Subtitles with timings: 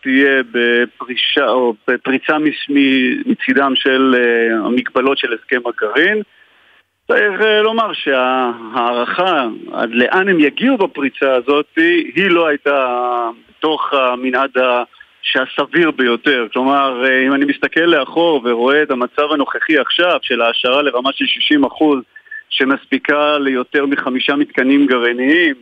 [0.00, 2.36] תהיה בפרישה או בפריצה
[3.26, 4.14] מצידם של
[4.64, 6.22] המגבלות של הסכם הגרעין.
[7.08, 11.66] צריך לומר שההערכה עד לאן הם יגיעו בפריצה הזאת
[12.16, 14.50] היא לא הייתה בתוך המנעד
[15.22, 16.46] שהסביר ביותר.
[16.52, 21.24] כלומר, אם אני מסתכל לאחור ורואה את המצב הנוכחי עכשיו של העשרה לרמה של
[21.64, 21.84] 60%
[22.50, 25.54] שמספיקה ליותר מחמישה מתקנים גרעיניים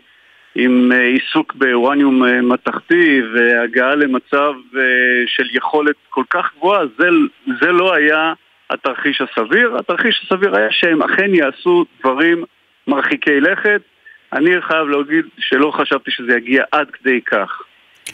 [0.55, 4.82] עם אה, עיסוק באורניום אה, מתכתי והגעה למצב אה,
[5.27, 7.08] של יכולת כל כך גבוהה, זה,
[7.61, 8.32] זה לא היה
[8.71, 9.77] התרחיש הסביר.
[9.79, 12.44] התרחיש הסביר היה שהם אכן יעשו דברים
[12.86, 13.82] מרחיקי לכת.
[14.32, 17.63] אני חייב להגיד שלא חשבתי שזה יגיע עד כדי כך.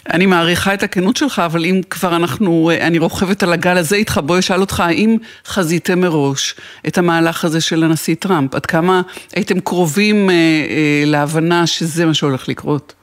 [0.08, 4.20] אני מעריכה את הכנות שלך, אבל אם כבר אנחנו, אני רוכבת על הגל הזה איתך,
[4.24, 6.54] בוא אשאל אותך, האם חזיתם מראש
[6.88, 8.54] את המהלך הזה של הנשיא טראמפ?
[8.54, 9.02] עד כמה
[9.36, 12.94] הייתם קרובים אה, אה, להבנה שזה מה שהולך לקרות?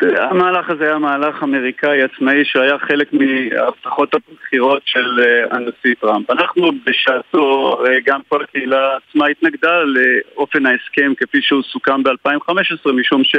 [0.00, 6.30] המהלך הזה היה מהלך אמריקאי עצמאי שהיה חלק מהבטחות הבחירות של אה, הנשיא טראמפ.
[6.30, 13.36] אנחנו בשעתו, גם כל הקהילה עצמה התנגדה לאופן ההסכם כפי שהוא סוכם ב-2015, משום ש...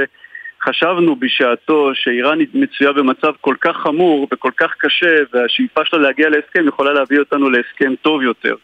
[0.65, 6.67] חשבנו בשעתו שאיראן מצויה במצב כל כך חמור וכל כך קשה והשאיפה שלה להגיע להסכם
[6.67, 8.55] יכולה להביא אותנו להסכם טוב יותר.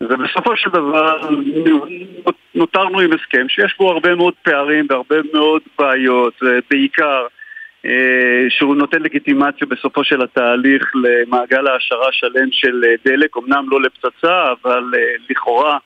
[0.00, 1.28] ובסופו של דבר
[2.54, 6.34] נותרנו עם הסכם שיש בו הרבה מאוד פערים והרבה מאוד בעיות,
[6.70, 7.26] בעיקר
[7.86, 14.52] אה, שהוא נותן לגיטימציה בסופו של התהליך למעגל העשרה שלם של דלק, אמנם לא לפצצה,
[14.52, 15.00] אבל אה,
[15.30, 15.78] לכאורה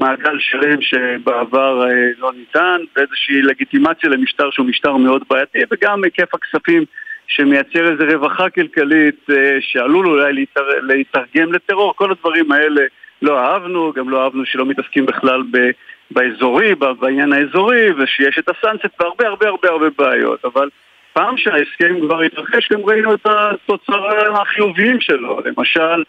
[0.00, 6.34] מעגל שלם שבעבר אה, לא ניתן, ואיזושהי לגיטימציה למשטר שהוא משטר מאוד בעייתי, וגם היקף
[6.34, 6.84] הכספים
[7.26, 10.62] שמייצר איזו רווחה כלכלית אה, שעלול אולי להתר...
[10.82, 12.82] להתרגם לטרור, כל הדברים האלה
[13.22, 15.70] לא אהבנו, גם לא אהבנו שלא מתעסקים בכלל ב...
[16.10, 20.68] באזורי, בעניין האזורי, ושיש את הסאנסט והרבה הרבה הרבה הרבה בעיות, אבל
[21.12, 26.02] פעם שההסכם כבר התרחש, גם ראינו את התוצרים החיוביים שלו, למשל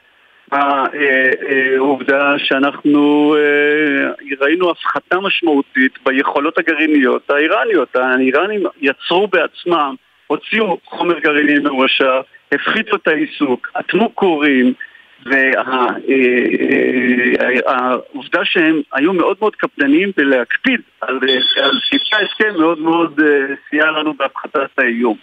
[0.53, 7.95] העובדה שאנחנו אה, ראינו הפחתה משמעותית ביכולות הגרעיניות האיראניות.
[7.95, 9.95] האיראנים יצרו בעצמם,
[10.27, 12.21] הוציאו חומר גרעיני מרושע,
[12.51, 14.73] הפחיתו את העיסוק, אטמו כורים,
[17.65, 21.19] והעובדה שהם היו מאוד מאוד קפדניים בלהקפיד על
[21.89, 25.17] סעיפי ההסכם מאוד מאוד אה, סייע לנו בהפחתת האיום.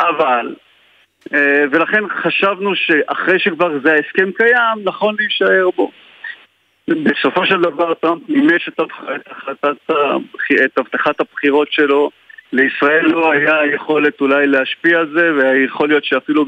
[0.00, 0.67] אבל אה,
[1.72, 5.90] ולכן חשבנו שאחרי שכבר זה ההסכם קיים, נכון להישאר בו.
[6.88, 8.68] בסופו של דבר טראמפ מימש
[10.64, 12.10] את, הבטחת הבחירות שלו
[12.52, 16.44] לישראל לא היה יכולת אולי להשפיע על זה ויכול להיות שאפילו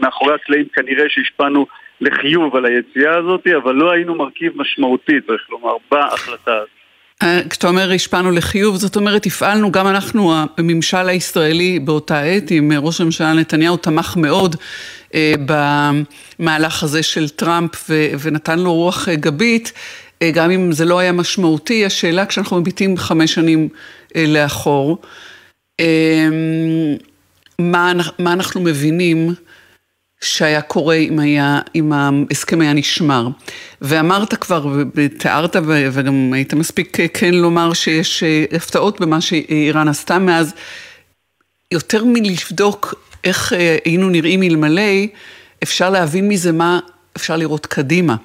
[0.00, 1.66] מאחורי הקלעים כנראה שהשפענו
[2.00, 6.81] לחיוב על היציאה הזאת אבל לא היינו מרכיב משמעותי צריך לומר בהחלטה הזאת אה,
[7.50, 13.00] כשאתה אומר השפענו לחיוב, זאת אומרת הפעלנו, גם אנחנו, הממשל הישראלי באותה עת, עם ראש
[13.00, 14.56] הממשלה נתניהו תמך מאוד
[15.14, 15.34] אה,
[16.38, 19.72] במהלך הזה של טראמפ ו- ונתן לו רוח אה, גבית,
[20.32, 23.68] גם אם זה לא היה משמעותי, השאלה כשאנחנו מביטים חמש שנים
[24.14, 24.98] לאחור,
[27.58, 29.34] מה, מה אנחנו מבינים
[30.22, 33.28] שהיה קורה אם, היה, אם ההסכם היה נשמר.
[33.80, 40.54] ואמרת כבר, ותיארת וגם היית מספיק כן לומר שיש אה, הפתעות במה שאיראן עשתה מאז.
[41.70, 42.94] יותר מלבדוק
[43.24, 44.92] איך אה, היינו נראים אלמלא,
[45.62, 46.80] אפשר להבין מזה מה
[47.16, 48.16] אפשר לראות קדימה.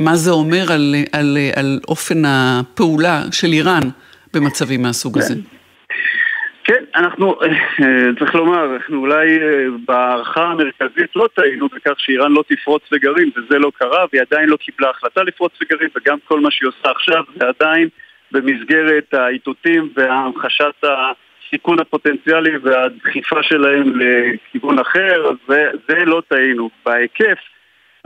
[0.00, 3.82] מה זה אומר על, על, על אופן הפעולה של איראן
[4.32, 5.34] במצבים מהסוג הזה.
[6.64, 7.48] כן, אנחנו, אה,
[8.18, 13.58] צריך לומר, אנחנו אולי אה, בהערכה המרכזית לא טעינו בכך שאיראן לא תפרוץ לגרעין, וזה
[13.58, 17.24] לא קרה, והיא עדיין לא קיבלה החלטה לפרוץ לגרעין, וגם כל מה שהיא עושה עכשיו
[17.36, 17.88] זה עדיין
[18.32, 26.70] במסגרת האיתותים והמחשת הסיכון הפוטנציאלי והדחיפה שלהם לכיוון אחר, זה, זה לא טעינו.
[26.86, 27.38] בהיקף,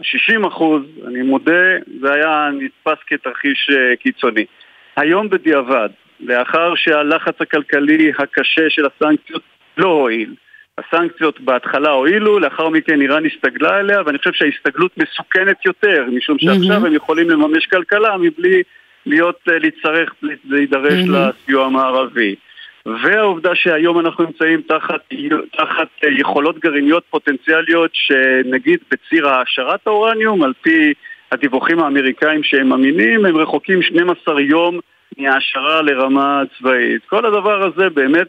[0.03, 4.45] 60 אחוז, אני מודה, זה היה נתפס כתרחיש אה, קיצוני.
[4.97, 5.89] היום בדיעבד,
[6.21, 9.43] לאחר שהלחץ הכלכלי הקשה של הסנקציות
[9.77, 10.35] לא הועיל.
[10.79, 16.83] הסנקציות בהתחלה הועילו, לאחר מכן איראן הסתגלה אליה, ואני חושב שההסתגלות מסוכנת יותר, משום שעכשיו
[16.83, 16.87] mm-hmm.
[16.87, 18.63] הם יכולים לממש כלכלה מבלי
[19.07, 21.11] להיות, אה, להצטרך, להידרש mm-hmm.
[21.11, 22.35] לסיוע המערבי.
[22.87, 25.01] והעובדה שהיום אנחנו נמצאים תחת,
[25.57, 30.93] תחת אה, יכולות גרעיניות פוטנציאליות שנגיד בציר העשרת האורניום, על פי
[31.33, 34.81] הדיווחים האמריקאים שהם אמינים, הם רחוקים 12 יום
[35.19, 37.03] מהעשרה לרמה צבאית.
[37.07, 38.27] כל הדבר הזה באמת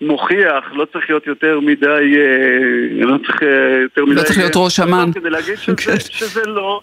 [0.00, 4.14] מוכיח, לא צריך להיות יותר מדי, אה, לא צריך אה, יותר מדי...
[4.14, 5.12] לא צריך להיות ראש אמ"ן.
[5.12, 6.00] כדי להגיד שזה, כן.
[6.00, 6.80] שזה לא,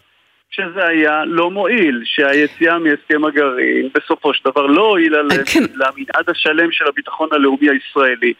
[0.49, 5.17] שזה היה לא מועיל, שהיציאה מהסכם הגרעין בסופו של דבר לא הועילה
[5.53, 5.59] כן.
[5.59, 8.33] למנעד השלם של הביטחון הלאומי הישראלי.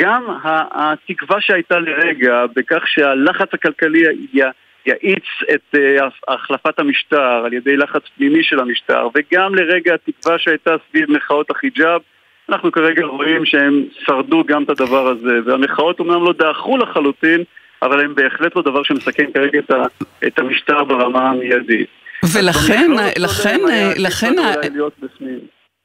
[0.00, 0.26] גם
[0.72, 4.02] התקווה שהייתה לרגע בכך שהלחץ הכלכלי
[4.90, 10.76] יאיץ את אה, החלפת המשטר על ידי לחץ פנימי של המשטר וגם לרגע התקווה שהייתה
[10.90, 12.00] סביב מחאות החיג'אב
[12.48, 17.44] אנחנו כרגע רואים שהם שרדו גם את הדבר הזה והמחאות אומנם לא דעכו לחלוטין
[17.82, 19.82] אבל הם בהחלט לא דבר שמסכן כרגע את, ה,
[20.26, 21.88] את המשטר ברמה המיידית.
[22.34, 23.60] ולכן, לכן,
[23.96, 24.34] לכן,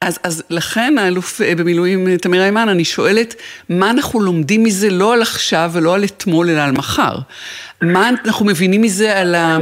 [0.02, 3.36] אז, אז לכן האלוף אה, במילואים אה, תמיר היימן, אני שואלת,
[3.70, 7.16] מה אנחנו לומדים מזה לא על עכשיו ולא על אתמול, אלא על מחר?
[7.82, 9.58] מה אנחנו מבינים מזה על, ה,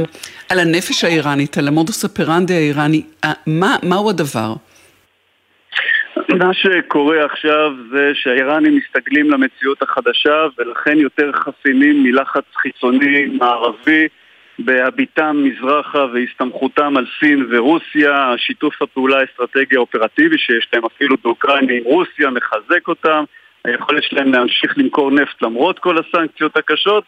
[0.50, 3.02] על הנפש האיראנית, על המודוס אופרנדי האיראני?
[3.46, 4.54] מה, מהו הדבר?
[6.28, 14.08] מה שקורה עכשיו זה שהאיראנים מסתגלים למציאות החדשה ולכן יותר חסינים מלחץ חיצוני מערבי
[14.58, 21.84] בהביטם מזרחה והסתמכותם על סין ורוסיה, שיתוף הפעולה האסטרטגי האופרטיבי שיש להם אפילו באוקראינה עם
[21.84, 23.24] רוסיה מחזק אותם,
[23.64, 27.04] היכולת שלהם להמשיך למכור נפט למרות כל הסנקציות הקשות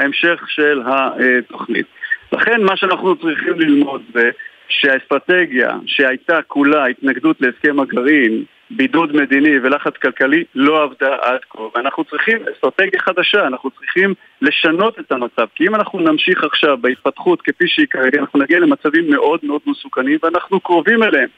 [0.00, 1.86] וההמשך של התוכנית.
[2.32, 4.30] לכן מה שאנחנו צריכים ללמוד זה
[4.68, 11.62] שהאסטרטגיה שהייתה כולה התנגדות להסכם הגרעין, בידוד מדיני ולחץ כלכלי לא עבדה עד כה.
[11.74, 15.46] ואנחנו צריכים אסטרטגיה חדשה, אנחנו צריכים לשנות את המצב.
[15.54, 20.18] כי אם אנחנו נמשיך עכשיו בהתפתחות כפי שהיא כרגע אנחנו נגיע למצבים מאוד מאוד מסוכנים
[20.22, 21.28] ואנחנו קרובים אליהם.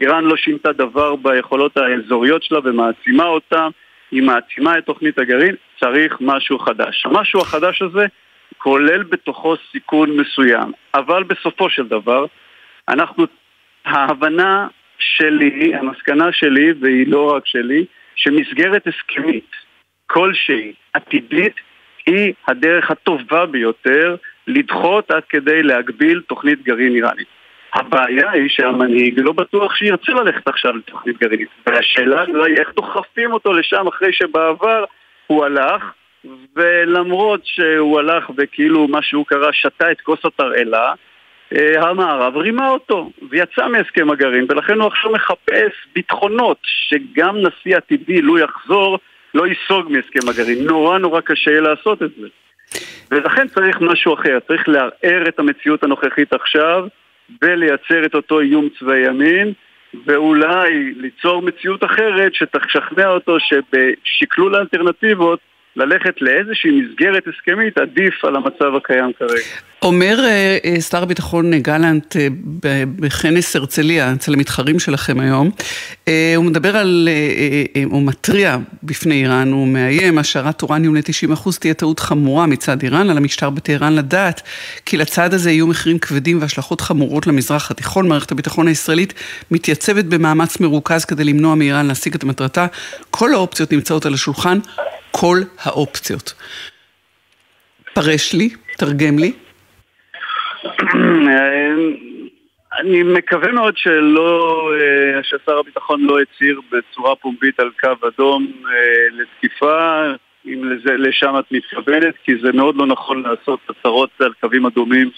[0.00, 3.70] איראן לא שינתה דבר ביכולות האזוריות שלה ומעצימה אותם
[4.10, 7.06] היא מעצימה את תוכנית הגרעין, צריך משהו חדש.
[7.06, 8.06] המשהו החדש הזה
[8.58, 12.26] כולל בתוכו סיכון מסוים, אבל בסופו של דבר
[12.88, 13.24] אנחנו,
[13.84, 14.66] ההבנה
[14.98, 17.84] שלי, המסקנה שלי, והיא לא רק שלי,
[18.16, 19.50] שמסגרת הסכמית
[20.06, 21.54] כלשהי, עתידית,
[22.06, 24.16] היא הדרך הטובה ביותר
[24.46, 27.37] לדחות עד כדי להגביל תוכנית גרעין איראנית.
[27.78, 33.52] הבעיה היא שהמנהיג לא בטוח שירצה ללכת עכשיו לתוכנית גרעינית והשאלה היא איך דוחפים אותו
[33.52, 34.84] לשם אחרי שבעבר
[35.26, 35.82] הוא הלך
[36.56, 40.92] ולמרות שהוא הלך וכאילו מה שהוא קרא שתה את כוס התרעלה
[41.56, 48.22] אה, המערב רימה אותו ויצא מהסכם הגרעין ולכן הוא עכשיו מחפש ביטחונות שגם נשיא עתידי,
[48.22, 48.98] לו יחזור,
[49.34, 50.66] לא ייסוג מהסכם הגרעין.
[50.66, 52.28] נורא נורא קשה יהיה לעשות את זה.
[53.10, 56.86] ולכן צריך משהו אחר, צריך לערער את המציאות הנוכחית עכשיו
[57.42, 59.52] ולייצר את אותו איום צבאי ימין
[60.04, 65.40] ואולי ליצור מציאות אחרת שתשכנע אותו שבשקלול האלטרנטיבות
[65.78, 69.40] ללכת לאיזושהי מסגרת הסכמית עדיף על המצב הקיים כרגע.
[69.82, 72.28] אומר אה, אה, שר הביטחון גלנט אה,
[72.86, 75.50] בכנס הרצליה, אצל המתחרים שלכם היום,
[76.36, 77.08] הוא מדבר על,
[77.84, 83.16] הוא מתריע בפני איראן, הוא מאיים, השערת אורניום ל-90% תהיה טעות חמורה מצד איראן, על
[83.16, 84.42] המשטר בטהרן לדעת,
[84.86, 88.08] כי לצד הזה יהיו מחירים כבדים והשלכות חמורות למזרח התיכון.
[88.08, 89.14] מערכת הביטחון הישראלית
[89.50, 92.66] מתייצבת במאמץ מרוכז כדי למנוע מאיראן להשיג את מטרתה.
[93.10, 94.58] כל האופציות נמצאות על השולחן,
[95.10, 96.34] כל האופציות.
[97.94, 99.32] פרש לי, תרגם לי.
[102.80, 108.72] אני מקווה מאוד שלא, אה, ששר הביטחון לא הצהיר בצורה פומבית על קו אדום אה,
[109.12, 110.02] לתקיפה,
[110.46, 115.10] אם לזה, לשם את מתכוונת, כי זה מאוד לא נכון לעשות הצהרות על קווים אדומים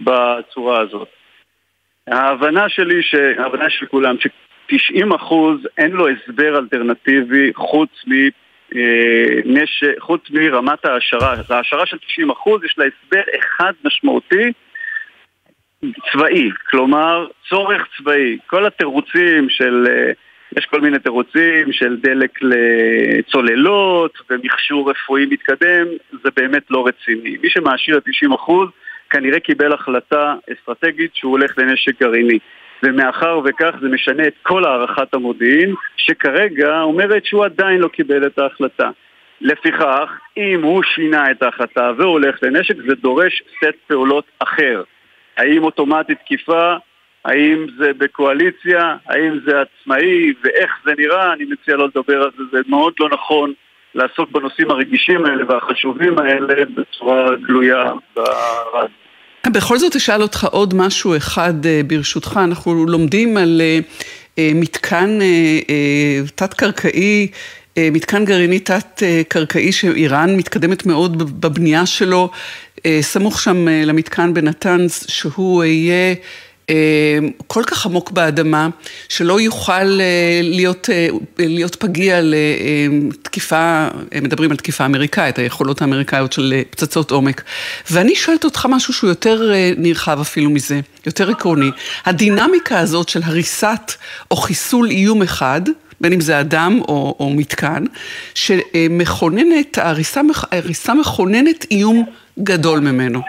[0.00, 1.08] בצורה הזאת.
[2.06, 3.00] ההבנה שלי,
[3.38, 5.34] ההבנה של כולם, ש-90%
[5.78, 8.12] אין לו הסבר אלטרנטיבי חוץ מ...
[8.76, 14.52] אה, נשק, חוץ מרמת ההעשרה, ההעשרה של 90% יש לה הסבר אחד משמעותי
[16.12, 18.38] צבאי, כלומר צורך צבאי.
[18.46, 20.12] כל התירוצים של, אה,
[20.56, 25.86] יש כל מיני תירוצים של דלק לצוללות ומכשור רפואי מתקדם,
[26.22, 27.36] זה באמת לא רציני.
[27.42, 28.70] מי שמעשיר את 90%
[29.10, 32.38] כנראה קיבל החלטה אסטרטגית שהוא הולך לנשק גרעיני.
[32.82, 38.38] ומאחר וכך זה משנה את כל הערכת המודיעין, שכרגע אומרת שהוא עדיין לא קיבל את
[38.38, 38.90] ההחלטה.
[39.40, 44.82] לפיכך, אם הוא שינה את ההחלטה והולך לנשק, זה דורש סט פעולות אחר.
[45.36, 46.74] האם אוטומטית תקיפה,
[47.24, 52.42] האם זה בקואליציה, האם זה עצמאי, ואיך זה נראה, אני מציע לא לדבר על זה,
[52.52, 53.52] זה מאוד לא נכון
[53.94, 59.07] לעסוק בנושאים הרגישים האלה והחשובים האלה בצורה גלויה ברדיו.
[59.46, 63.78] בכל זאת אשאל אותך עוד משהו אחד אה, ברשותך, אנחנו לומדים על אה,
[64.38, 65.18] אה, מתקן
[66.34, 67.28] תת-קרקעי,
[67.78, 72.30] מתקן גרעיני תת-קרקעי שאיראן מתקדמת מאוד בבנייה שלו,
[73.00, 76.14] סמוך שם למתקן בנתנז, שהוא יהיה
[77.46, 78.68] כל כך עמוק באדמה,
[79.08, 81.08] שלא יוכל אה, להיות, אה,
[81.38, 83.88] להיות פגיע לתקיפה,
[84.22, 87.42] מדברים על תקיפה אמריקאית, היכולות האמריקאיות של פצצות עומק.
[87.90, 91.70] ואני שואלת אותך משהו שהוא יותר נרחב אפילו מזה, יותר עקרוני.
[92.06, 93.92] הדינמיקה הזאת של הריסת
[94.30, 95.60] או חיסול איום אחד,
[96.00, 97.84] בין אם זה אדם או, או מתקן,
[98.34, 102.04] שמכוננת, ההריסה מכוננת איום
[102.38, 103.20] גדול ממנו.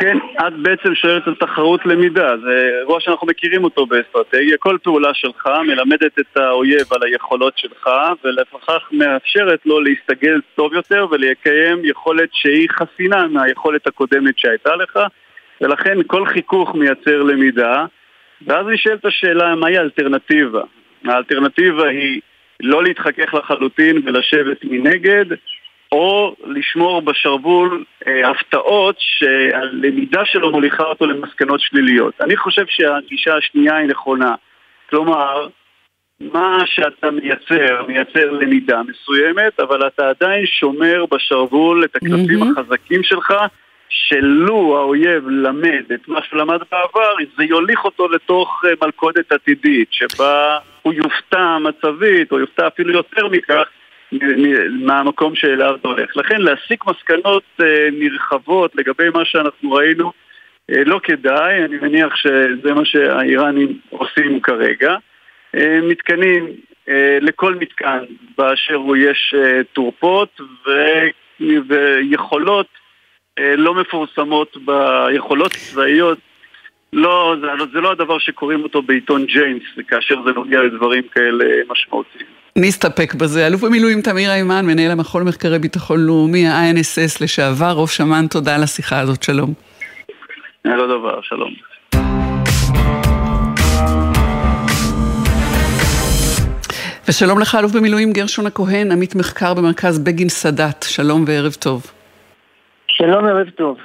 [0.00, 4.56] כן, את בעצם שואלת על תחרות למידה, זה אירוע שאנחנו מכירים אותו באסטרטגיה.
[4.58, 7.88] כל פעולה שלך מלמדת את האויב על היכולות שלך,
[8.24, 14.98] ולפיכך מאפשרת לו להסתגל טוב יותר ולקיים יכולת שהיא חסינה מהיכולת הקודמת שהייתה לך,
[15.60, 17.84] ולכן כל חיכוך מייצר למידה,
[18.46, 20.62] ואז נשאלת השאלה מהי האלטרנטיבה.
[21.04, 22.20] האלטרנטיבה היא
[22.60, 25.24] לא להתחכך לחלוטין ולשבת מנגד,
[25.96, 32.14] או לשמור בשרוול אה, הפתעות שהלמידה שלו מוליכה אותו למסקנות שליליות.
[32.20, 34.34] אני חושב שהגישה השנייה היא נכונה.
[34.90, 35.48] כלומר,
[36.20, 42.60] מה שאתה מייצר, מייצר למידה מסוימת, אבל אתה עדיין שומר בשרוול את הקלפים mm-hmm.
[42.60, 43.34] החזקים שלך,
[43.88, 49.88] שלו האויב למד את מה שהוא למד בעבר, זה יוליך אותו לתוך אה, מלכודת עתידית,
[49.90, 53.68] שבה הוא יופתע מצבית, או יופתע אפילו יותר מכך,
[54.70, 56.16] מהמקום שאליו אתה הולך.
[56.16, 60.12] לכן להסיק מסקנות אה, נרחבות לגבי מה שאנחנו ראינו
[60.70, 64.96] אה, לא כדאי, אני מניח שזה מה שהאיראנים עושים כרגע.
[65.54, 66.46] אה, מתקנים,
[67.20, 67.98] לכל מתקן
[68.38, 69.34] באשר הוא יש
[69.72, 70.40] תורפות
[71.40, 72.66] ויכולות
[73.38, 76.18] לא מפורסמות ביכולות צבאיות
[76.92, 82.35] לא, זה, זה לא הדבר שקוראים אותו בעיתון ג'יימס, כאשר זה נוגע לדברים כאלה משמעותיים.
[82.56, 83.46] נסתפק בזה.
[83.46, 88.62] אלוף במילואים תמיר היימן, מנהל המכון למחקרי ביטחון לאומי, ה-INSS לשעבר, רוב שמן, תודה על
[88.62, 89.54] השיחה הזאת, שלום.
[90.64, 91.50] לא דבר, שלום.
[97.08, 101.86] ושלום לך, אלוף במילואים גרשון הכהן, עמית מחקר במרכז בגין סאדאת, שלום וערב טוב.
[102.88, 103.76] שלום, ערב טוב.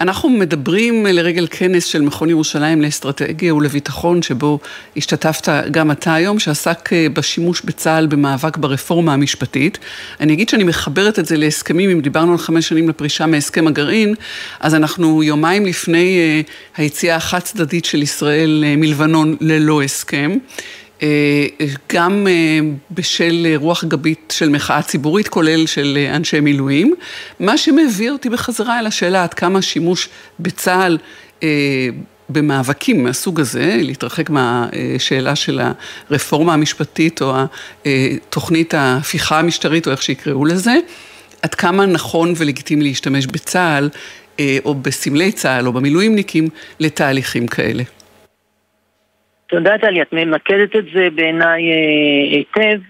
[0.00, 4.58] אנחנו מדברים לרגל כנס של מכון ירושלים לאסטרטגיה ולביטחון, שבו
[4.96, 9.78] השתתפת גם אתה היום, שעסק אה, בשימוש בצה"ל במאבק ברפורמה המשפטית.
[10.20, 14.14] אני אגיד שאני מחברת את זה להסכמים, אם דיברנו על חמש שנים לפרישה מהסכם הגרעין,
[14.60, 16.40] אז אנחנו יומיים לפני אה,
[16.76, 20.38] היציאה החד צדדית של ישראל אה, מלבנון ללא הסכם.
[21.02, 21.46] אה,
[21.92, 26.94] גם אה, בשל רוח גבית של מחאה ציבורית, כולל של אה, אנשי מילואים,
[27.40, 30.08] מה שמביא אותי בחזרה אל השאלה עד כמה שימוש
[30.40, 30.98] בצה"ל
[32.28, 35.60] במאבקים מהסוג הזה, להתרחק מהשאלה של
[36.10, 37.34] הרפורמה המשפטית או
[38.30, 40.76] תוכנית ההפיכה המשטרית או איך שיקראו לזה,
[41.42, 43.88] עד כמה נכון ולגיטימי להשתמש בצה"ל
[44.64, 46.48] או בסמלי צה"ל או במילואימניקים
[46.80, 47.82] לתהליכים כאלה.
[49.48, 52.80] תודה טלי, את ממקדת את זה בעיניי אה, היטב,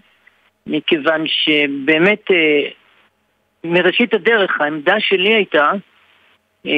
[0.67, 2.69] מכיוון שבאמת אה,
[3.65, 5.71] מראשית הדרך העמדה שלי הייתה
[6.67, 6.73] אה,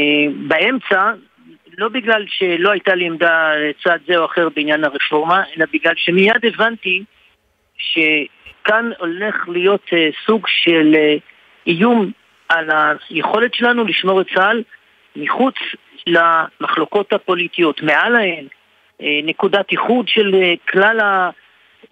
[0.48, 1.12] באמצע,
[1.78, 6.44] לא בגלל שלא הייתה לי עמדה לצד זה או אחר בעניין הרפורמה, אלא בגלל שמיד
[6.44, 7.04] הבנתי
[7.76, 9.86] שכאן הולך להיות
[10.26, 10.96] סוג של
[11.66, 12.10] איום
[12.48, 12.68] על
[13.10, 14.62] היכולת שלנו לשמור את צה"ל
[15.16, 15.54] מחוץ
[16.06, 18.46] למחלוקות הפוליטיות, מעל להן.
[19.02, 20.98] אה, נקודת איחוד של אה, כלל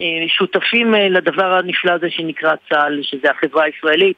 [0.00, 4.16] השותפים אה, לדבר הנפלא הזה שנקרא צה"ל, שזה החברה הישראלית.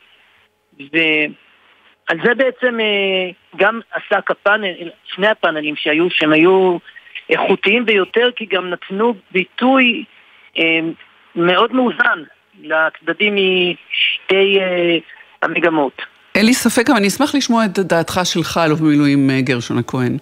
[0.79, 2.79] ועל זה בעצם
[3.57, 6.79] גם עסק הפאנל, שני הפאנלים שהיו, שהם היו
[7.31, 10.05] איכותיים ביותר, כי גם נתנו ביטוי
[11.37, 12.23] מאוד מאוזן
[12.63, 14.59] לצדדים משתי
[15.43, 16.03] המגמות.
[16.35, 20.17] אין לי ספק, אבל אני אשמח לשמוע את דעתך שלך, אלוף במילואים גרשון הכהן.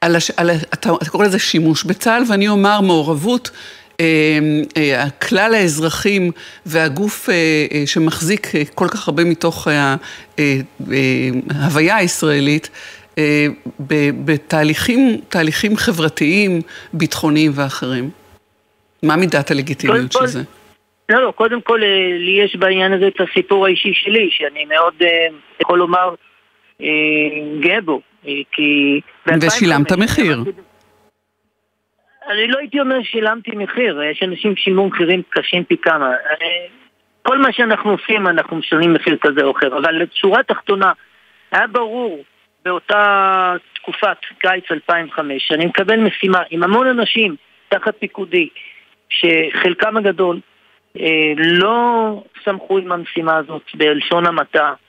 [0.00, 0.30] על הש...
[0.30, 0.50] על...
[0.74, 3.50] אתה, אתה קורא לזה שימוש בצה"ל, ואני אומר מעורבות
[4.00, 4.38] אה,
[4.76, 6.30] אה, כלל האזרחים
[6.66, 9.68] והגוף אה, שמחזיק כל כך הרבה מתוך
[11.50, 12.70] ההוויה הישראלית,
[14.24, 16.60] בתהליכים תהליכים חברתיים,
[16.92, 18.10] ביטחוניים ואחרים.
[19.02, 20.42] מה מידת הלגיטימיות של זה?
[21.08, 21.80] לא, לא, קודם כל
[22.18, 24.94] לי יש בעניין הזה את הסיפור האישי שלי, שאני מאוד
[25.60, 26.14] יכול לומר
[27.60, 28.00] גאה בו.
[28.52, 29.00] כי...
[29.42, 30.44] ושילמת מחיר.
[32.28, 36.12] אני לא הייתי אומר שילמתי מחיר, יש אנשים ששילמו מחירים קשים פי כמה.
[37.22, 40.92] כל מה שאנחנו עושים אנחנו משלמים מחיר כזה או אחר, אבל לשורה תחתונה,
[41.52, 42.24] היה ברור
[42.64, 47.36] באותה תקופת קיץ 2005 שאני מקבל משימה עם המון אנשים
[47.68, 48.48] תחת פיקודי,
[49.08, 50.40] שחלקם הגדול
[51.00, 54.87] אה, לא שמחו עם המשימה הזאת בלשון המעטה, אה,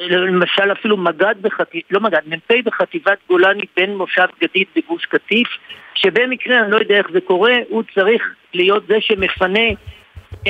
[0.00, 5.48] למשל אפילו מג"ד בחטיבת, לא מג"ד, מ"פ בחטיבת גולני בין מושב גדית בגוש קטיף,
[5.94, 8.22] שבמקרה, אני לא יודע איך זה קורה, הוא צריך
[8.54, 9.68] להיות זה שמפנה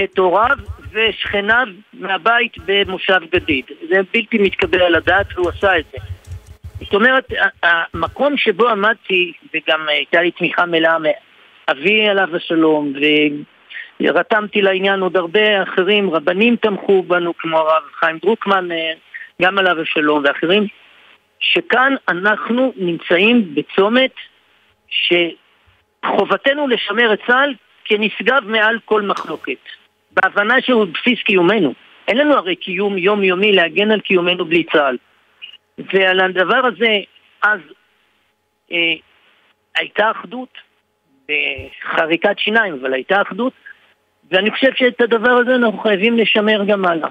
[0.04, 0.56] את הוריו
[0.92, 3.64] ושכניו מהבית במושב גדיד.
[3.88, 5.98] זה בלתי מתקבל על הדעת והוא עשה את זה.
[6.80, 10.96] זאת אומרת, המקום שבו עמדתי, וגם הייתה לי תמיכה מלאה
[11.70, 12.92] אבי עליו השלום,
[14.00, 18.68] ורתמתי לעניין עוד הרבה אחרים, רבנים תמכו בנו, כמו הרב חיים דרוקמן,
[19.42, 20.66] גם עליו השלום, ואחרים,
[21.40, 24.12] שכאן אנחנו נמצאים בצומת
[24.88, 29.58] שחובתנו לשמר את צה"ל כנשגב מעל כל מחלוקת,
[30.10, 31.74] בהבנה שהוא בסיס קיומנו.
[32.08, 34.96] אין לנו הרי קיום יומיומי להגן על קיומנו בלי צה"ל.
[35.78, 36.98] ועל הדבר הזה,
[37.42, 37.60] אז
[38.72, 38.94] אה,
[39.76, 40.48] הייתה אחדות,
[41.28, 43.52] בחריקת שיניים, אבל הייתה אחדות,
[44.30, 47.08] ואני חושב שאת הדבר הזה אנחנו חייבים לשמר גם הלאה.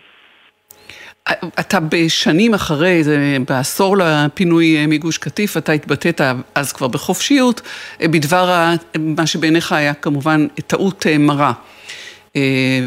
[1.60, 3.02] אתה בשנים אחרי,
[3.48, 6.22] בעשור לפינוי מגוש קטיף, אתה התבטאת
[6.56, 7.62] אז כבר בחופשיות
[8.04, 11.54] בדבר מה שבעיניך היה כמובן טעות מרה.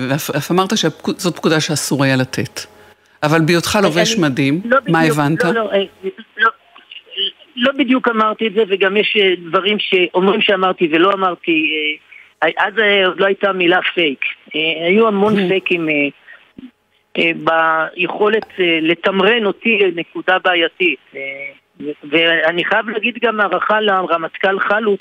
[0.09, 2.61] ואף אמרת שזאת פקודה שאסור היה לתת.
[3.23, 5.45] אבל בהיותך לובש מדים, לא מה בדיוק, הבנת?
[5.45, 5.71] לא, לא,
[6.37, 6.51] לא,
[7.57, 9.17] לא בדיוק אמרתי את זה, וגם יש
[9.49, 11.53] דברים שאומרים שאמרתי ולא אמרתי.
[12.43, 12.75] אז
[13.07, 14.25] עוד לא הייתה מילה פייק.
[14.87, 15.49] היו המון mm.
[15.49, 15.89] פייקים
[17.19, 20.99] אה, ביכולת אה, לתמרן אותי לנקודה בעייתית.
[21.17, 21.21] אה,
[22.05, 25.01] ואני חייב להגיד גם הערכה לרמטכ"ל חלוץ,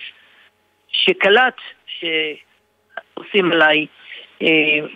[0.92, 1.56] שקלט
[1.88, 3.86] שעושים עליי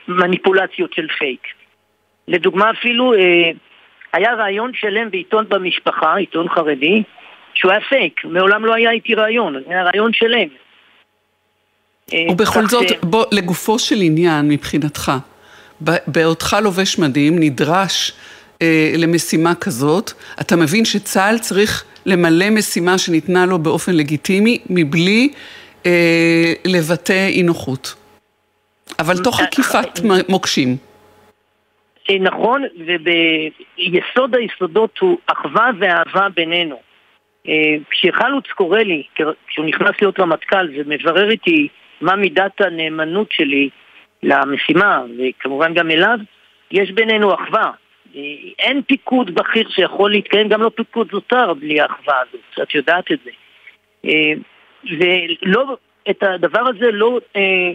[0.07, 1.47] מניפולציות של פייק.
[2.27, 3.13] לדוגמה אפילו,
[4.13, 7.03] היה רעיון שלם בעיתון במשפחה, עיתון חרדי,
[7.53, 10.47] שהוא היה פייק, מעולם לא היה איתי רעיון, היה רעיון שלם.
[12.31, 15.11] ובכל זאת, בוא, לגופו של עניין מבחינתך,
[16.07, 18.11] בעודך לובש מדים, נדרש
[18.61, 25.29] אה, למשימה כזאת, אתה מבין שצה"ל צריך למלא משימה שניתנה לו באופן לגיטימי, מבלי
[25.85, 27.95] אה, לבטא אי נוחות.
[28.99, 30.77] אבל תוך אה, עקיפת אה, מוקשים.
[32.19, 36.75] נכון, וביסוד היסודות הוא אחווה ואהבה בינינו.
[37.89, 39.03] כשחלוץ קורא לי,
[39.47, 41.67] כשהוא נכנס להיות רמטכ"ל ומברר איתי
[42.03, 43.69] מה מידת הנאמנות שלי
[44.23, 46.17] למשימה, וכמובן גם אליו,
[46.71, 47.71] יש בינינו אחווה.
[48.59, 53.19] אין פיקוד בכיר שיכול להתקיים, גם לא פיקוד זוטר בלי האחווה הזאת, את יודעת את
[53.23, 53.31] זה.
[54.83, 55.77] ולא,
[56.09, 57.71] את הדבר הזה לא אה,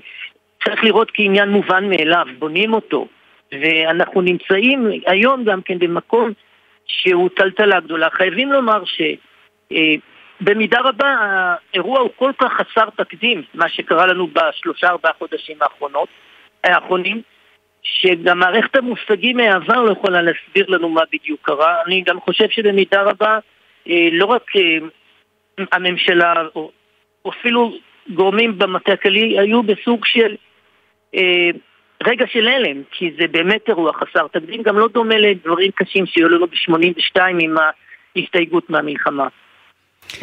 [0.64, 3.08] צריך לראות כעניין מובן מאליו, בונים אותו.
[3.52, 6.32] ואנחנו נמצאים היום גם כן במקום
[6.86, 8.10] שהוא טלטלה גדולה.
[8.10, 8.82] חייבים לומר
[10.40, 16.08] שבמידה רבה האירוע הוא כל כך חסר תקדים, מה שקרה לנו בשלושה ארבעה חודשים האחרונות.
[16.64, 17.22] האחרונים,
[17.82, 21.76] שגם מערכת המושגים מהעבר לא יכולה להסביר לנו מה בדיוק קרה.
[21.86, 23.38] אני גם חושב שבמידה רבה
[23.88, 24.78] אה, לא רק אה,
[25.72, 26.70] הממשלה, או
[27.28, 27.72] אפילו
[28.14, 30.36] גורמים במטה הכללי, היו בסוג של
[31.14, 31.50] אה,
[32.06, 36.28] רגע של הלם, כי זה באמת אירוע חסר תקדים, גם לא דומה לדברים קשים שהיו
[36.28, 37.54] לנו ב-82 עם
[38.16, 39.28] ההסתייגות מהמלחמה.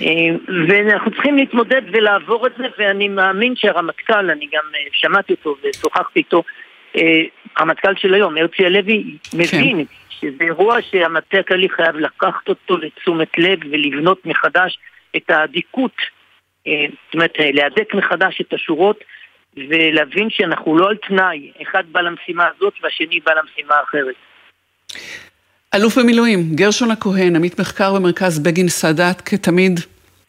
[0.01, 0.36] אה,
[0.67, 6.19] ואנחנו צריכים להתמודד ולעבור את זה, ואני מאמין שהרמטכ"ל, אני גם אה, שמעתי אותו ושוחחתי
[6.19, 6.43] איתו,
[6.97, 7.21] אה,
[7.58, 9.93] הרמטכ"ל של היום, הרצי הלוי, מבין כן.
[10.10, 14.77] שזה אירוע שהמטה הכללי חייב לקחת אותו לתשומת לב ולבנות מחדש
[15.15, 15.95] את האדיקות,
[16.65, 19.03] זאת אומרת, להדק מחדש את השורות
[19.58, 24.15] ולהבין שאנחנו לא על תנאי, אחד בא למשימה הזאת והשני בא למשימה האחרת.
[25.75, 29.79] אלוף במילואים, גרשון הכהן, עמית מחקר במרכז בגין סאדאת, כתמיד,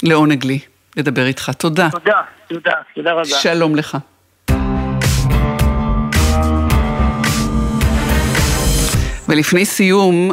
[0.02, 0.59] לעונג לי
[0.96, 1.50] לדבר איתך.
[1.59, 1.88] תודה.
[1.90, 3.24] תודה, תודה, תודה רבה.
[3.24, 3.98] שלום לך.
[9.28, 10.30] ולפני סיום,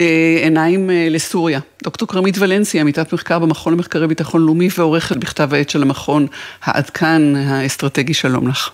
[0.00, 1.60] אה, עיניים אה, לסוריה.
[1.84, 6.26] דוקטור כרמית ולנסי, עמיתת מחקר במכון למחקרי ביטחון לאומי ועורכת בכתב העת של המכון
[6.62, 8.70] העד כאן האסטרטגי, שלום לך.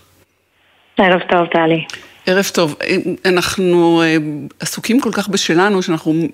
[0.99, 1.85] ערב טוב, טלי.
[2.27, 2.77] ערב טוב.
[3.25, 4.17] אנחנו אה,
[4.61, 6.29] עסוקים כל כך בשלנו, שאנחנו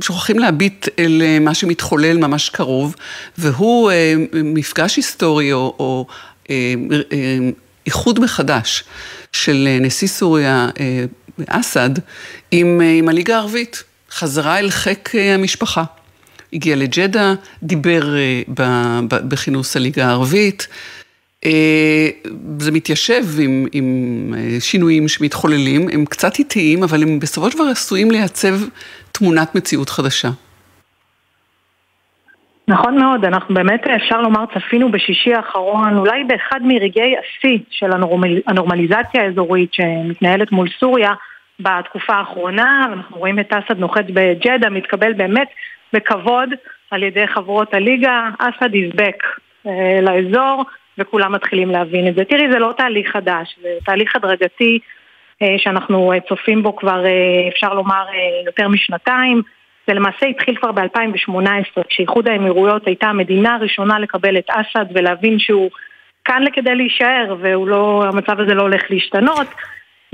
[0.00, 2.94] שוכחים להביט אל אה, מה שמתחולל ממש קרוב,
[3.38, 6.06] והוא אה, מפגש היסטורי או, או
[7.86, 8.84] איחוד מחדש
[9.32, 10.68] של נשיא סוריה
[11.46, 11.90] אסד
[12.50, 15.84] עם, עם הליגה הערבית, חזרה אל חיק המשפחה.
[16.52, 18.14] הגיע לג'דה, דיבר
[19.10, 20.66] בכינוס הליגה הערבית,
[22.58, 23.84] זה מתיישב עם, עם
[24.36, 28.54] אה, שינויים שמתחוללים, הם קצת איטיים, אבל הם בסופו של דבר עשויים לייצב
[29.12, 30.28] תמונת מציאות חדשה.
[32.68, 38.40] נכון מאוד, אנחנו באמת אפשר לומר צפינו בשישי האחרון, אולי באחד מרגעי השיא של הנורמל,
[38.46, 41.10] הנורמליזציה האזורית שמתנהלת מול סוריה
[41.60, 45.48] בתקופה האחרונה, אנחנו רואים את אסד נוחת בג'דה, מתקבל באמת
[45.92, 46.48] בכבוד
[46.90, 49.22] על ידי חברות הליגה, אסד איזבק
[49.66, 50.64] אה, לאזור,
[50.98, 52.24] וכולם מתחילים להבין את זה.
[52.24, 54.78] תראי, זה לא תהליך חדש, זה תהליך הדרגתי
[55.42, 58.04] אה, שאנחנו אה, צופים בו כבר, אה, אפשר לומר,
[58.46, 59.42] יותר משנתיים.
[59.86, 65.70] זה למעשה התחיל כבר ב-2018, כשאיחוד האמירויות הייתה המדינה הראשונה לקבל את אסד ולהבין שהוא
[66.24, 69.46] כאן כדי להישאר, והמצב הזה לא הולך להשתנות.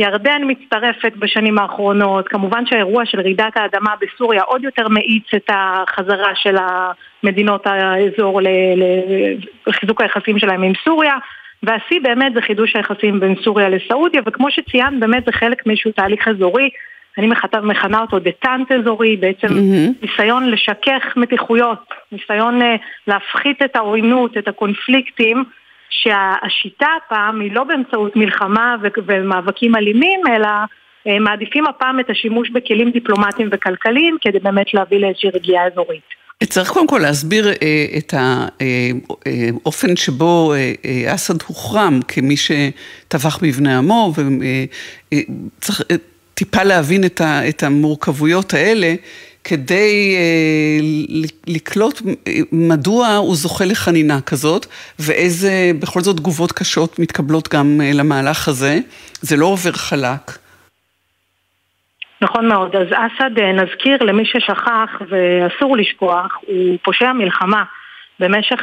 [0.00, 6.34] ירדן מצטרפת בשנים האחרונות, כמובן שהאירוע של רעידת האדמה בסוריה עוד יותר מאיץ את החזרה
[6.34, 6.56] של
[7.22, 8.40] המדינות האזור
[9.66, 11.14] לחיזוק היחסים שלהם עם סוריה,
[11.62, 16.28] והשיא באמת זה חידוש היחסים בין סוריה לסעודיה, וכמו שציינת באמת זה חלק מאיזשהו תהליך
[16.28, 16.70] אזורי,
[17.18, 17.28] אני
[17.62, 20.06] מכנה אותו דטנט אזורי, בעצם mm-hmm.
[20.06, 22.64] ניסיון לשכך מתיחויות, ניסיון uh,
[23.06, 25.44] להפחית את העוינות, את הקונפליקטים.
[25.90, 28.76] שהשיטה הפעם היא לא באמצעות מלחמה
[29.06, 30.48] ומאבקים אלימים, אלא
[31.06, 36.20] אה, מעדיפים הפעם את השימוש בכלים דיפלומטיים וכלכליים כדי באמת להביא לאיזושהי רגיעה אזורית.
[36.44, 40.54] צריך קודם כל להסביר אה, את האופן אה, שבו
[41.06, 45.82] אסד הוחרם כמי שטבח בבני עמו, וצריך
[46.34, 47.04] טיפה להבין
[47.48, 48.94] את המורכבויות האלה.
[49.44, 50.78] כדי אה,
[51.46, 52.02] לקלוט
[52.52, 54.66] מדוע הוא זוכה לחנינה כזאת,
[54.98, 55.50] ואיזה
[55.82, 58.78] בכל זאת תגובות קשות מתקבלות גם אה, למהלך הזה.
[59.20, 60.38] זה לא עובר חלק.
[62.22, 62.76] נכון מאוד.
[62.76, 67.64] אז אסד, אה, נזכיר למי ששכח, ואסור לשכוח, הוא פושע מלחמה.
[68.20, 68.60] במשך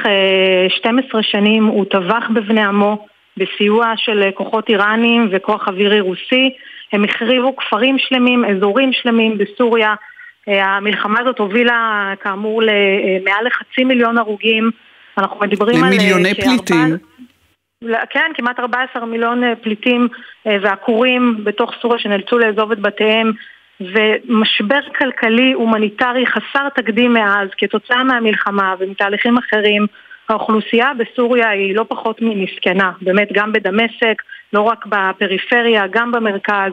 [0.70, 6.50] 12 שנים הוא טבח בבני עמו בסיוע של כוחות איראנים וכוח אווירי רוסי.
[6.92, 9.94] הם החריבו כפרים שלמים, אזורים שלמים בסוריה.
[10.48, 14.72] המלחמה הזאת הובילה כאמור למעל לחצי מיליון הרוגים.
[15.18, 15.90] אנחנו מדברים על...
[15.90, 16.98] למיליוני אה, פליטים.
[18.10, 20.08] כן, כמעט 14 מיליון אה, פליטים
[20.48, 23.32] אה, ועקורים בתוך סוריה שנאלצו לעזוב את בתיהם
[23.80, 29.86] ומשבר כלכלי הומניטרי חסר תקדים מאז כתוצאה מהמלחמה ומתהליכים אחרים
[30.30, 36.72] האוכלוסייה בסוריה היא לא פחות ממסכנה, באמת גם בדמשק, לא רק בפריפריה, גם במרכז,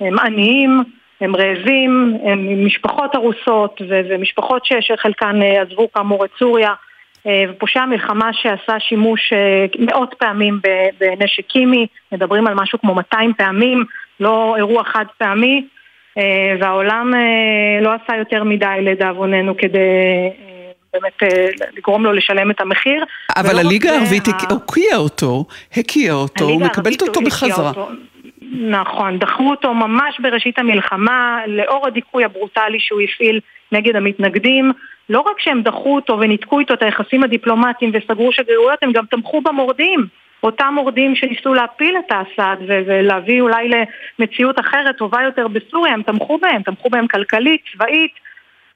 [0.00, 0.84] הם עניים,
[1.20, 6.72] הם רעבים, הם עם משפחות הרוסות ומשפחות שחלקן אה, עזבו כאמור את סוריה
[7.26, 10.60] אה, ופושע מלחמה שעשה שימוש אה, מאות פעמים
[11.00, 13.84] בנשק קימי, מדברים על משהו כמו 200 פעמים,
[14.20, 15.66] לא אירוע חד פעמי
[16.60, 17.12] והעולם
[17.80, 19.78] לא עשה יותר מדי לדאבוננו כדי
[20.92, 21.32] באמת
[21.76, 23.04] לגרום לו לשלם את המחיר.
[23.36, 25.44] אבל הליגה הערבית הוקיעה אותו,
[25.76, 27.68] הקיאה אותו, מקבלת אותו בחזרה.
[27.68, 27.88] אותו.
[28.52, 33.40] נכון, דחו אותו ממש בראשית המלחמה, לאור הדיכוי הברוטלי שהוא הפעיל
[33.72, 34.72] נגד המתנגדים.
[35.08, 39.40] לא רק שהם דחו אותו וניתקו איתו את היחסים הדיפלומטיים וסגרו שגרירויות, הם גם תמכו
[39.40, 40.06] במורדים.
[40.42, 43.70] אותם מורדים שניסו להפיל את האסד ולהביא אולי
[44.18, 48.12] למציאות אחרת, טובה יותר בסוריה, הם תמכו בהם, תמכו בהם כלכלית, צבאית.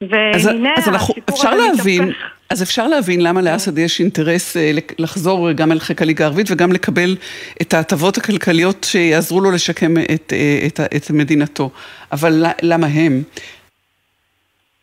[0.02, 2.12] אז, אז אנחנו, אפשר להבין,
[2.50, 6.72] אז אפשר להבין למה לאסד יש אינטרס אה, לחזור גם אל חיק הליגה הערבית וגם
[6.72, 7.16] לקבל
[7.62, 11.70] את ההטבות הכלכליות שיעזרו לו לשקם את, אה, את, את מדינתו.
[12.12, 13.22] אבל למה הם?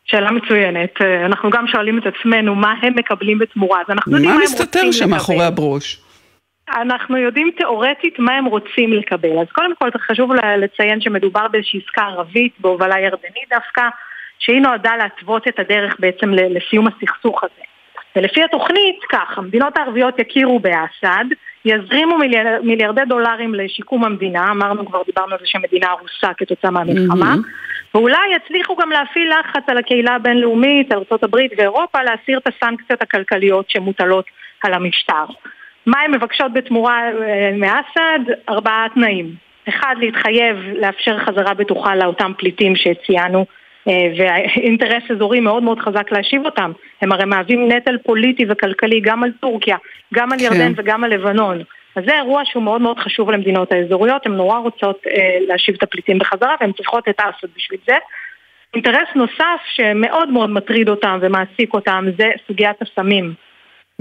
[0.05, 1.01] שאלה מצוינת.
[1.01, 3.79] אה, אנחנו גם שואלים את עצמנו מה הם מקבלים בתמורה.
[3.81, 4.69] אז אנחנו יודעים מה הם רוצים לקבל.
[4.69, 6.01] מה מסתתר שם מאחורי הברוש?
[6.81, 9.39] אנחנו יודעים תיאורטית מה הם רוצים לקבל.
[9.41, 13.81] אז קודם כל חשוב לציין שמדובר באיזושהי עסקה ערבית בהובלה ירדנית דווקא.
[14.41, 17.63] שהיא נועדה להתוות את הדרך בעצם לסיום הסכסוך הזה.
[18.15, 21.25] ולפי התוכנית, כך, המדינות הערביות יכירו באסד,
[21.65, 27.33] יזרימו מיליאר, מיליארדי דולרים לשיקום המדינה, אמרנו כבר, דיברנו על זה שהמדינה הרוסה כתוצאה מהמלחמה,
[27.33, 27.95] mm-hmm.
[27.97, 34.25] ואולי יצליחו גם להפעיל לחץ על הקהילה הבינלאומית, ארה"ב ואירופה, להסיר את הסנקציות הכלכליות שמוטלות
[34.63, 35.25] על המשטר.
[35.85, 38.19] מה הן מבקשות בתמורה אה, מאסד?
[38.49, 39.35] ארבעה תנאים.
[39.69, 43.45] אחד, להתחייב לאפשר חזרה בטוחה לאותם פליטים שציינו
[43.87, 46.71] ואינטרס אזורי מאוד מאוד חזק להשיב אותם.
[47.01, 49.77] הם הרי מהווים נטל פוליטי וכלכלי גם על טורקיה,
[50.13, 50.81] גם על ירדן כן.
[50.81, 51.61] וגם על לבנון.
[51.95, 55.83] אז זה אירוע שהוא מאוד מאוד חשוב למדינות האזוריות, הן נורא רוצות אה, להשיב את
[55.83, 57.95] הפליטים בחזרה והן צריכות את אסד בשביל זה.
[58.73, 63.33] אינטרס נוסף שמאוד מאוד מטריד אותם ומעסיק אותם זה סוגיית הסמים.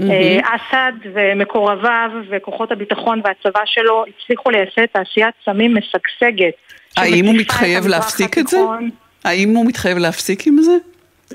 [0.01, 0.43] Mm-hmm.
[0.43, 6.53] אסד ומקורביו וכוחות הביטחון והצבא שלו הצליחו לייסד תעשיית סמים משגשגת.
[6.97, 8.57] האם הוא מתחייב להפסיק את זה?
[9.25, 10.77] האם הוא מתחייב להפסיק עם זה?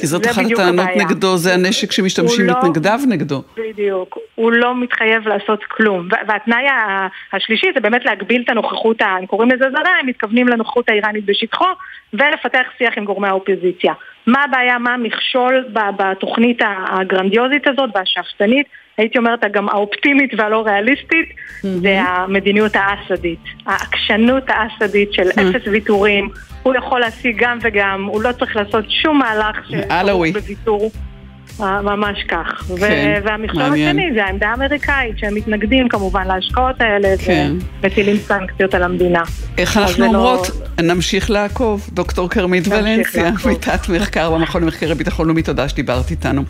[0.01, 3.43] כי זאת אחת הטענות נגדו, זה הנשק שמשתמשים לא, מתנגדיו נגדו.
[3.57, 6.09] בדיוק, הוא לא מתחייב לעשות כלום.
[6.29, 6.67] והתנאי
[7.33, 11.65] השלישי זה באמת להגביל את הנוכחות, הם קוראים לזה זרה, הם מתכוונים לנוכחות האיראנית בשטחו,
[12.13, 13.93] ולפתח שיח עם גורמי האופוזיציה.
[14.27, 16.59] מה הבעיה, מה המכשול בתוכנית
[16.91, 18.67] הגרנדיוזית הזאת והשאפתנית,
[18.99, 21.67] הייתי אומרת גם האופטימית והלא ריאליסטית, mm-hmm.
[21.83, 23.41] זה המדיניות האסדית.
[23.67, 25.57] העקשנות האסדית של mm-hmm.
[25.57, 26.29] אפס ויתורים.
[26.63, 30.91] הוא יכול להשיג גם וגם, הוא לא צריך לעשות שום מהלך שכרוך בוויתור.
[31.61, 32.65] ממש כך.
[32.79, 37.53] כן, והמכשול השני זה העמדה האמריקאית, שהם מתנגדים כמובן להשקעות האלה, כן.
[37.83, 39.23] ומטילים סנקציות על המדינה.
[39.59, 40.51] איך אנחנו לא- אומרות?
[40.79, 40.85] לא...
[40.85, 41.91] נמשיך לעקוב.
[41.93, 46.43] דוקטור כרמית ולנסיה, עמיתת מחקר במכון למחקרי ביטחון לאומי, תודה שדיברת איתנו.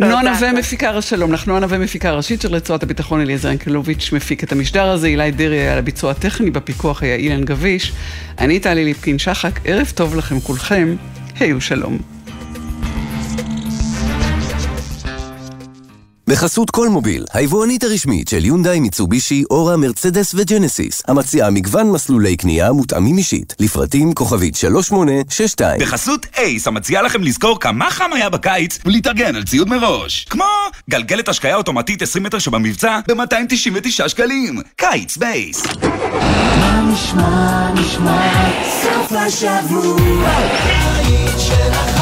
[0.00, 4.44] נועה נווה מפיקה שלום, לך נועה נווה מפיקה ראשית של רצועת הביטחון אליעזר ינקלוביץ' מפיק
[4.44, 7.92] את המשדר הזה, אילי דרעי היה לביצוע הטכני, בפיקוח היה אילן גביש.
[8.38, 10.96] אני טלי ליפקין שחק, ערב טוב לכם כולכם,
[11.40, 11.98] היו שלום.
[16.28, 22.72] בחסות כל מוביל, היבואנית הרשמית של יונדאי, מיצובישי, אורה, מרצדס וג'נסיס, המציעה מגוון מסלולי קנייה
[22.72, 25.80] מותאמים אישית, לפרטים כוכבית 3862.
[25.80, 30.26] בחסות אייס, המציעה לכם לזכור כמה חם היה בקיץ ולהתארגן על ציוד מראש.
[30.30, 30.44] כמו
[30.90, 34.60] גלגלת השקיה אוטומטית 20 מטר שבמבצע ב-299 שקלים.
[34.76, 35.62] קיץ באייס.
[35.82, 38.50] מה נשמע, נשמע,
[38.82, 40.30] סוף השבוע,
[41.38, 41.95] של החיילים.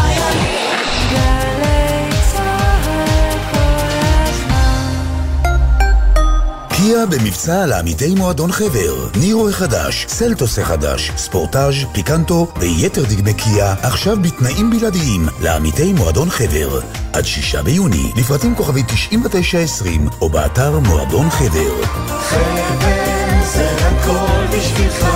[6.87, 14.16] קיה במבצע לעמיתי מועדון חבר, נירו החדש, סלטוס החדש, ספורטאז', פיקנטו ויתר דגמי קיה, עכשיו
[14.23, 16.81] בתנאים בלעדיים לעמיתי מועדון חבר.
[17.12, 21.85] עד שישה ביוני, לפרטים כוכבי 9920 או באתר מועדון חבר.
[22.07, 22.64] חבר
[23.44, 25.07] זה הכל בשבילך,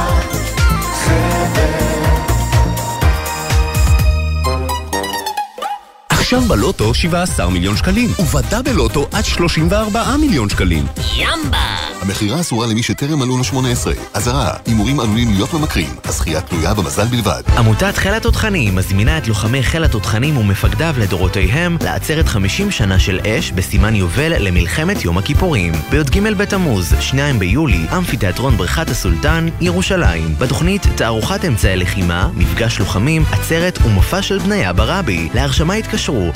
[6.29, 10.87] עכשיו בלוטו 17 מיליון שקלים, ובדה בלוטו עד 34 מיליון שקלים.
[11.17, 11.88] ימבה!
[12.09, 13.93] המכירה אסורה למי שטרם מלאו לו 18.
[14.15, 15.95] אזהרה, הימורים עלולים להיות ממכרים.
[16.05, 17.43] הזכייה תלויה במזל בלבד.
[17.59, 23.53] עמותת חיל התותחנים מזמינה את לוחמי חיל התותחנים ומפקדיו לדורותיהם לעצרת 50 שנה של אש
[23.53, 25.73] בסימן יובל למלחמת יום הכיפורים.
[25.91, 30.35] בי"ג בתמוז, 2 ביולי, אמפיתיאטרון בריכת הסולטן, ירושלים.
[30.39, 35.29] בתוכנית תערוכת אמצעי לחימה, מפגש לוחמים, עצרת ומופע של בניה ברבי.
[35.35, 36.33] להרשמה התקשרו התקשרו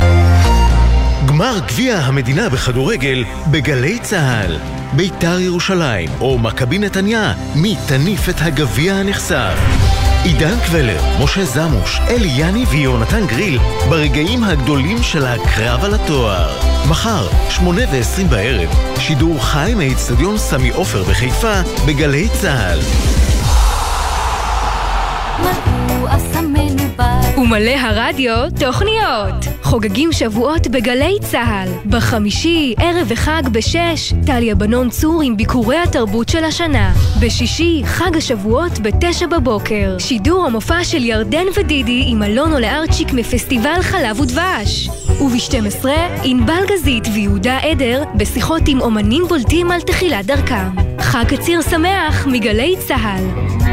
[0.00, 0.53] 04-639-6573
[1.26, 4.58] גמר גביע המדינה בכדורגל בגלי צה"ל
[4.92, 9.54] ביתר ירושלים או מכבי נתניה, מי תניף את הגביע הנחשף?
[10.24, 13.58] עידן קבלר, משה זמוש, אלי יני ויונתן גריל
[13.88, 16.58] ברגעים הגדולים של הקרב על התואר.
[16.88, 22.78] מחר, שמונה ועשרים בערב, שידור חי מאיצטדיון סמי עופר בחיפה בגלי צה"ל.
[27.36, 29.34] ומלא הרדיו תוכניות.
[29.62, 31.68] חוגגים שבועות בגלי צה"ל.
[31.86, 36.92] בחמישי, ערב וחג בשש, טליה בנון צור עם ביקורי התרבות של השנה.
[37.20, 39.96] בשישי, חג השבועות בתשע בבוקר.
[39.98, 44.88] שידור המופע של ירדן ודידי עם אלונו לארצ'יק מפסטיבל חלב ודבש.
[45.20, 45.86] וב-12,
[46.22, 50.68] ענבל גזית ויהודה עדר בשיחות עם אומנים בולטים על תחילת דרכם.
[51.00, 53.63] חג קציר שמח מגלי צה"ל.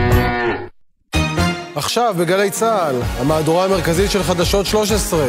[1.76, 5.28] עכשיו בגלי צה"ל, המהדורה המרכזית של חדשות 13.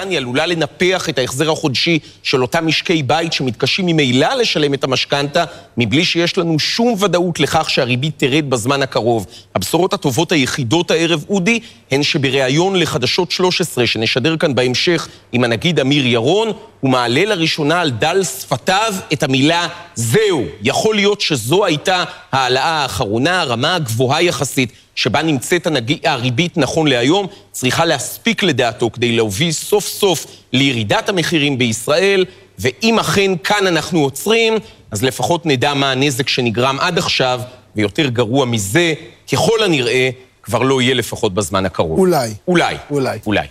[0.00, 4.84] העניין, היא עלולה לנפח את ההחזר החודשי של אותם משקי בית שמתקשים ממילא לשלם את
[4.84, 5.44] המשכנתה,
[5.76, 9.26] מבלי שיש לנו שום ודאות לכך שהריבית תרד בזמן הקרוב.
[9.54, 11.60] הבשורות הטובות היחידות הערב, אודי,
[11.90, 17.90] הן שבריאיון לחדשות 13, שנשדר כאן בהמשך עם הנגיד אמיר ירון, הוא מעלה לראשונה על
[17.90, 20.44] דל שפתיו את המילה זהו.
[20.62, 25.66] יכול להיות שזו הייתה העלאה האחרונה, הרמה הגבוהה יחסית שבה נמצאת
[26.04, 32.24] הריבית נכון להיום, צריכה להספיק לדעתו כדי להוביל סוף סוף לירידת המחירים בישראל,
[32.58, 34.54] ואם אכן כאן אנחנו עוצרים,
[34.90, 37.40] אז לפחות נדע מה הנזק שנגרם עד עכשיו,
[37.76, 38.94] ויותר גרוע מזה,
[39.32, 40.10] ככל הנראה,
[40.42, 41.98] כבר לא יהיה לפחות בזמן הקרוב.
[41.98, 42.30] אולי.
[42.48, 42.76] אולי.
[42.90, 43.18] אולי.
[43.26, 43.46] אולי.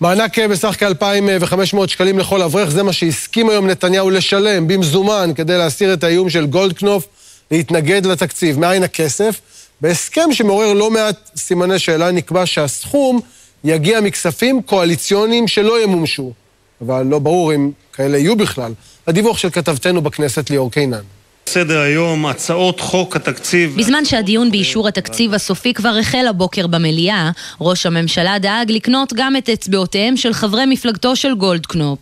[0.00, 5.58] מענק אה, בסך כ-2,500 שקלים לכל אברך, זה מה שהסכים היום נתניהו לשלם במזומן כדי
[5.58, 7.06] להסיר את האיום של גולדקנופ
[7.50, 8.58] להתנגד לתקציב.
[8.58, 9.40] מאין הכסף?
[9.80, 13.20] בהסכם שמעורר לא מעט סימני שאלה נקבע שהסכום
[13.64, 16.32] יגיע מכספים קואליציוניים שלא ימומשו.
[16.80, 18.72] אבל לא ברור אם כאלה יהיו בכלל.
[19.06, 21.00] הדיווח של כתבתנו בכנסת ליאור קינן.
[21.46, 23.76] סדר היום, הצעות חוק התקציב...
[23.76, 29.48] בזמן שהדיון באישור התקציב הסופי כבר החל הבוקר במליאה, ראש הממשלה דאג לקנות גם את
[29.48, 31.98] אצבעותיהם של חברי מפלגתו של גולדקנופ.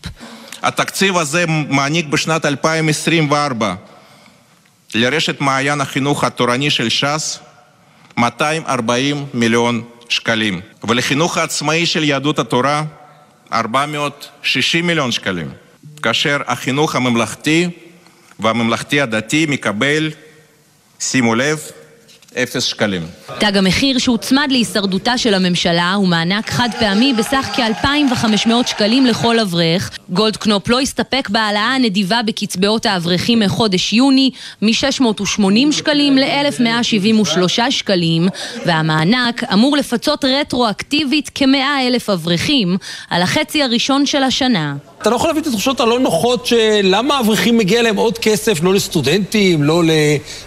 [0.63, 3.75] התקציב הזה מעניק בשנת 2024
[4.95, 7.39] לרשת מעיין החינוך התורני של ש"ס
[8.17, 12.85] 240 מיליון שקלים, ולחינוך העצמאי של יהדות התורה
[13.53, 15.51] 460 מיליון שקלים,
[16.03, 17.71] כאשר החינוך הממלכתי
[18.41, 20.11] והממלכתי הדתי מקבל,
[21.01, 21.59] שימו לב,
[22.43, 23.03] אפס שקלים.
[23.39, 29.99] תג המחיר שהוצמד להישרדותה של הממשלה הוא מענק חד פעמי בסך כ-2,500 שקלים לכל אברך.
[30.11, 34.31] גולדקנופ לא הסתפק בהעלאה הנדיבה בקצבאות האברכים מחודש יוני
[34.63, 38.29] מ-680 שקלים ל-1,173 שקלים,
[38.67, 42.77] והמענק אמור לפצות רטרואקטיבית כ-100 אלף אברכים
[43.11, 44.75] על החצי הראשון של השנה.
[45.03, 48.63] אתה לא יכול להביא את התחושות הלא נוחות של למה האברכים מגיע להם עוד כסף,
[48.63, 49.83] לא לסטודנטים, לא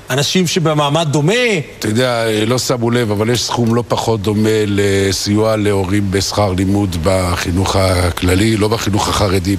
[0.09, 1.33] לאנשים שבמעמד דומה?
[1.81, 6.95] אתה יודע, לא שמו לב, אבל יש סכום לא פחות דומה לסיוע להורים בשכר לימוד
[7.03, 9.55] בחינוך הכללי, לא בחינוך החרדי.